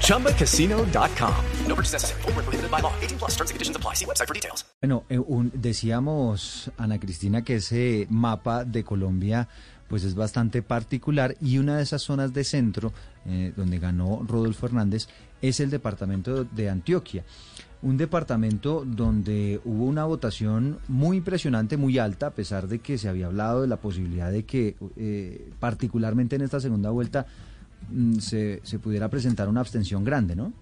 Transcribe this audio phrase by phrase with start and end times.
[0.00, 1.34] ChumbaCasino.com.
[1.68, 2.22] No purchase necessary.
[2.22, 2.92] Full prohibited by law.
[3.02, 3.94] 18 plus terms and conditions apply.
[3.94, 4.64] See website for details.
[4.80, 9.48] Bueno, eh, un, decíamos, Ana Cristina, que ese mapa de Colombia
[9.88, 12.92] pues es bastante particular y una de esas zonas de centro
[13.26, 15.08] eh, donde ganó Rodolfo Hernández
[15.42, 17.22] es el departamento de Antioquia
[17.84, 23.10] un departamento donde hubo una votación muy impresionante, muy alta, a pesar de que se
[23.10, 27.26] había hablado de la posibilidad de que, eh, particularmente en esta segunda vuelta,
[28.18, 30.52] se, se pudiera presentar una abstención grande, ¿no?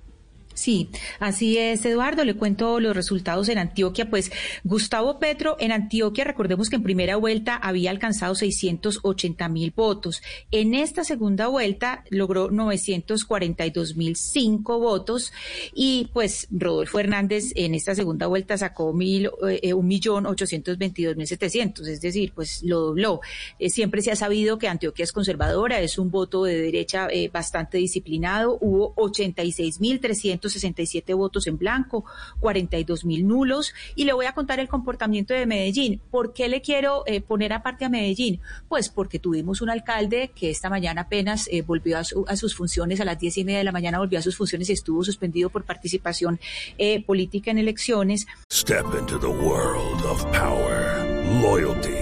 [0.55, 0.89] Sí,
[1.19, 2.25] así es, Eduardo.
[2.25, 4.11] Le cuento los resultados en Antioquia.
[4.11, 4.31] Pues
[4.65, 10.23] Gustavo Petro en Antioquia, recordemos que en primera vuelta había alcanzado 680 mil votos.
[10.51, 15.33] En esta segunda vuelta logró 942 mil cinco votos
[15.75, 21.17] y pues Rodolfo Hernández en esta segunda vuelta sacó mil, eh, un millón ochocientos veintidós
[21.17, 23.21] mil setecientos, es decir, pues lo dobló.
[23.59, 27.31] Eh, siempre se ha sabido que Antioquia es conservadora, es un voto de derecha eh,
[27.33, 28.59] bastante disciplinado.
[28.61, 32.05] Hubo 86 mil trescientos 67 votos en blanco,
[32.41, 33.75] 42 mil nulos.
[33.95, 36.01] Y le voy a contar el comportamiento de Medellín.
[36.11, 38.41] ¿Por qué le quiero eh, poner aparte a Medellín?
[38.69, 43.05] Pues porque tuvimos un alcalde que esta mañana apenas eh, volvió a, sus funciones, a
[43.05, 45.65] las diez y media de la mañana volvió a sus funciones y estuvo suspendido por
[45.65, 46.41] participación
[46.79, 48.27] eh, política en elecciones.
[48.53, 51.05] Step into the world of power,
[51.43, 52.02] loyalty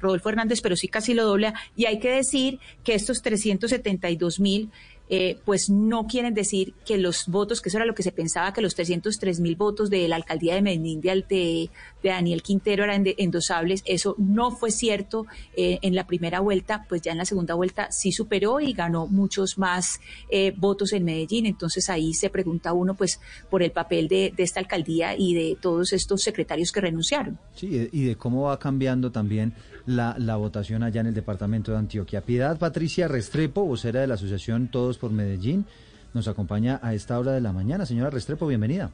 [0.00, 1.54] Rodolfo Hernández, pero sí casi lo dobla.
[1.76, 4.70] Y hay que decir que estos 372.000
[5.08, 8.52] eh, pues no quieren decir que los votos, que eso era lo que se pensaba,
[8.52, 11.70] que los 303 mil votos de la alcaldía de Medellín de, de,
[12.02, 13.82] Daniel Quintero eran endosables.
[13.84, 15.26] Eso no fue cierto
[15.56, 19.06] eh, en la primera vuelta, pues ya en la segunda vuelta sí superó y ganó
[19.06, 21.46] muchos más eh, votos en Medellín.
[21.46, 23.20] Entonces ahí se pregunta uno, pues,
[23.50, 27.38] por el papel de, esta alcaldía y de todos estos secretarios que renunciaron.
[27.54, 29.54] Sí, y de cómo va cambiando también
[29.86, 32.22] la, la votación allá en el departamento de Antioquia.
[32.22, 35.66] Piedad Patricia Restrepo, vocera de la asociación Todos por Medellín,
[36.14, 37.84] nos acompaña a esta hora de la mañana.
[37.84, 38.92] Señora Restrepo, bienvenida.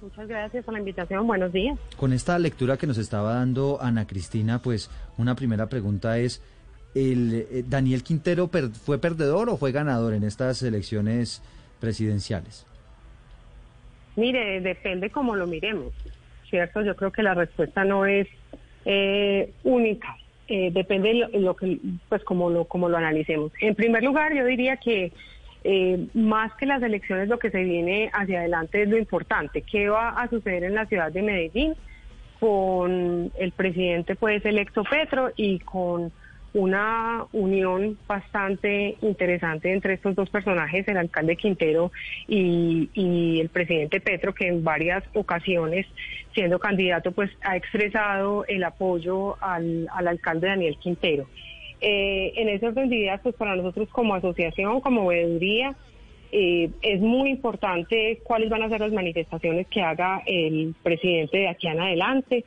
[0.00, 1.26] Muchas gracias por la invitación.
[1.26, 1.76] Buenos días.
[1.96, 6.40] Con esta lectura que nos estaba dando Ana Cristina, pues una primera pregunta es,
[6.94, 11.42] ¿el, eh, ¿Daniel Quintero fue perdedor o fue ganador en estas elecciones
[11.80, 12.64] presidenciales?
[14.14, 15.92] Mire, depende cómo lo miremos,
[16.48, 16.82] ¿cierto?
[16.82, 18.28] Yo creo que la respuesta no es
[18.84, 20.16] eh, única.
[20.48, 23.52] Eh, depende lo, lo, que, pues como lo, como lo analicemos.
[23.60, 25.12] En primer lugar, yo diría que
[25.64, 29.62] eh, más que las elecciones, lo que se viene hacia adelante es lo importante.
[29.62, 31.74] ¿Qué va a suceder en la ciudad de Medellín
[32.40, 36.12] con el presidente, pues, electo Petro y con
[36.54, 41.92] una unión bastante interesante entre estos dos personajes, el alcalde Quintero
[42.28, 45.86] y, el presidente Petro, que en varias ocasiones,
[46.34, 51.26] siendo candidato, pues ha expresado el apoyo al, alcalde Daniel Quintero.
[51.80, 55.74] Eh, en ese orden de pues para nosotros como asociación, como veeduría,
[56.34, 61.48] eh, es muy importante cuáles van a ser las manifestaciones que haga el presidente de
[61.48, 62.44] aquí en adelante.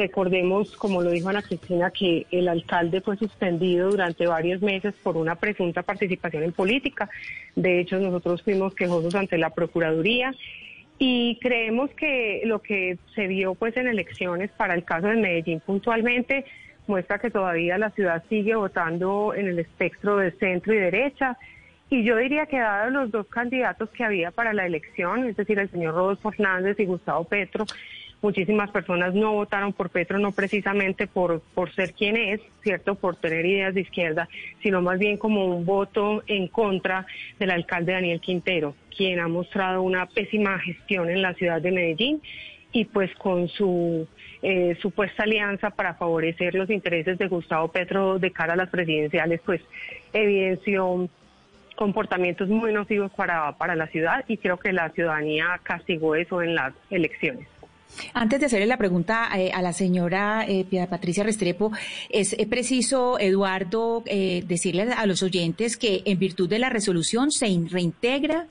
[0.00, 5.18] Recordemos, como lo dijo Ana Cristina, que el alcalde fue suspendido durante varios meses por
[5.18, 7.10] una presunta participación en política.
[7.54, 10.34] De hecho, nosotros fuimos quejosos ante la Procuraduría
[10.98, 15.60] y creemos que lo que se vio pues en elecciones para el caso de Medellín
[15.60, 16.46] puntualmente
[16.86, 21.36] muestra que todavía la ciudad sigue votando en el espectro de centro y derecha.
[21.90, 25.58] Y yo diría que dado los dos candidatos que había para la elección, es decir,
[25.58, 27.66] el señor Rodolfo Fernández y Gustavo Petro,
[28.22, 32.94] muchísimas personas no votaron por Petro no precisamente por, por ser quien es, ¿cierto?
[32.94, 34.28] Por tener ideas de izquierda,
[34.62, 37.06] sino más bien como un voto en contra
[37.38, 42.20] del alcalde Daniel Quintero, quien ha mostrado una pésima gestión en la ciudad de Medellín
[42.72, 44.06] y pues con su
[44.42, 49.40] eh, supuesta alianza para favorecer los intereses de Gustavo Petro de cara a las presidenciales,
[49.44, 49.60] pues
[50.12, 51.08] evidenció
[51.76, 56.54] comportamientos muy nocivos para, para la ciudad y creo que la ciudadanía castigó eso en
[56.54, 57.48] las elecciones.
[58.14, 61.72] Antes de hacerle la pregunta eh, a la señora eh, Patricia Restrepo,
[62.08, 67.46] es eh, preciso, Eduardo, decirle a los oyentes que en virtud de la resolución se
[67.68, 68.46] reintegra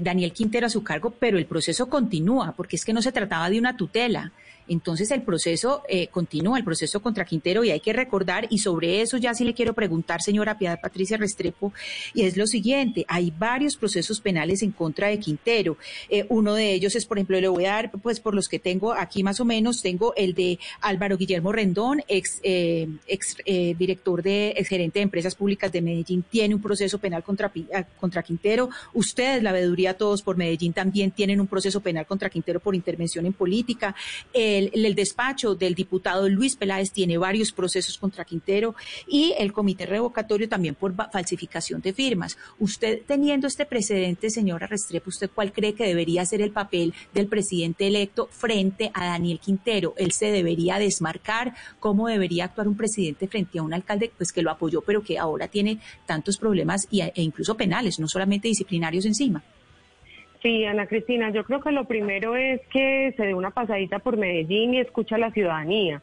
[0.00, 3.50] Daniel Quintero a su cargo, pero el proceso continúa, porque es que no se trataba
[3.50, 4.32] de una tutela.
[4.68, 9.00] Entonces el proceso eh, continúa, el proceso contra Quintero y hay que recordar, y sobre
[9.00, 11.72] eso ya sí le quiero preguntar, señora Piedad Patricia Restrepo,
[12.14, 15.76] y es lo siguiente, hay varios procesos penales en contra de Quintero.
[16.08, 18.58] Eh, uno de ellos es, por ejemplo, le voy a dar, pues por los que
[18.58, 24.22] tengo aquí más o menos, tengo el de Álvaro Guillermo Rendón, ex, eh, ex director
[24.22, 27.52] de, ex gerente de empresas públicas de Medellín, tiene un proceso penal contra,
[27.98, 28.70] contra Quintero.
[28.94, 33.26] Ustedes, la veeduría Todos por Medellín, también tienen un proceso penal contra Quintero por intervención
[33.26, 33.94] en política
[34.58, 38.74] el, despacho del diputado Luis Peláez tiene varios procesos contra Quintero
[39.06, 42.36] y el comité revocatorio también por falsificación de firmas.
[42.58, 47.26] Usted teniendo este precedente, señora Restrepo, ¿usted cuál cree que debería ser el papel del
[47.26, 49.94] presidente electo frente a Daniel Quintero?
[49.96, 54.42] Él se debería desmarcar, ¿cómo debería actuar un presidente frente a un alcalde pues que
[54.42, 59.42] lo apoyó, pero que ahora tiene tantos problemas e incluso penales, no solamente disciplinarios encima?
[60.42, 64.16] Sí, Ana Cristina, yo creo que lo primero es que se dé una pasadita por
[64.16, 66.02] Medellín y escucha a la ciudadanía.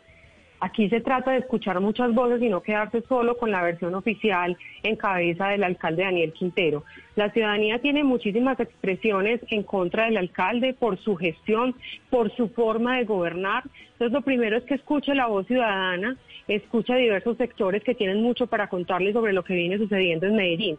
[0.62, 4.58] Aquí se trata de escuchar muchas voces y no quedarse solo con la versión oficial
[4.84, 6.84] en cabeza del alcalde Daniel Quintero.
[7.16, 11.76] La ciudadanía tiene muchísimas expresiones en contra del alcalde por su gestión,
[12.10, 13.64] por su forma de gobernar.
[13.94, 16.16] Entonces, lo primero es que escuche la voz ciudadana,
[16.48, 20.78] escuche diversos sectores que tienen mucho para contarle sobre lo que viene sucediendo en Medellín.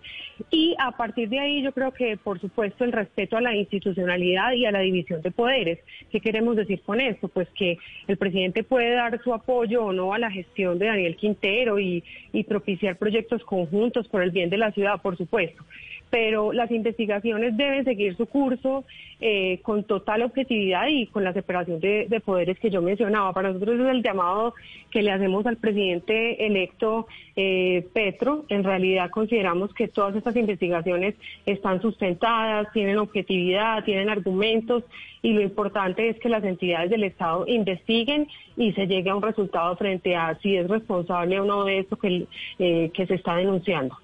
[0.51, 4.53] Y a partir de ahí, yo creo que, por supuesto, el respeto a la institucionalidad
[4.53, 5.79] y a la división de poderes.
[6.11, 7.29] ¿Qué queremos decir con esto?
[7.29, 7.77] Pues que
[8.09, 12.03] el presidente puede dar su apoyo o no a la gestión de Daniel Quintero y,
[12.33, 15.65] y propiciar proyectos conjuntos por el bien de la ciudad, por supuesto
[16.11, 18.85] pero las investigaciones deben seguir su curso
[19.21, 23.33] eh, con total objetividad y con la separación de, poderes que yo mencionaba.
[23.33, 24.55] Para nosotros es el llamado
[24.91, 28.45] que le hacemos al presidente electo eh, Petro.
[28.49, 31.15] En realidad consideramos que todas estas investigaciones
[31.47, 34.85] están sustentadas, tienen objetividad, tienen argumentos
[35.23, 39.23] y lo importante es que las entidades del Estado investiguen y se llegue a un
[39.23, 42.27] resultado frente a si es responsable o no de esto que,
[42.59, 43.97] eh, que se está denunciando.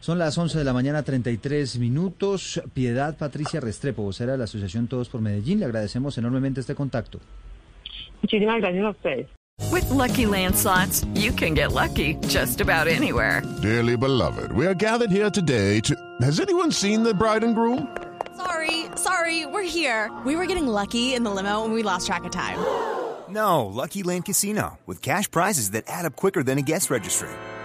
[0.00, 2.62] Son las 11 de la mañana, 33 minutos.
[2.72, 5.60] Piedad Patricia Restrepo, vocera de la Asociación Todos por Medellín.
[5.60, 7.20] Le agradecemos enormemente este contacto.
[8.22, 9.26] Muchísimas gracias a ustedes.
[9.70, 13.42] With lucky landslots, you can get lucky just about anywhere.
[13.60, 15.94] Dearly beloved, we are gathered here today to.
[16.22, 17.86] Has anyone seen the bride and groom?
[18.38, 20.10] Sorry, sorry, we're here.
[20.24, 22.58] We were getting lucky in the limo and we lost track of time.
[23.28, 27.28] No, Lucky Land Casino, with cash prizes that add up quicker than a guest registry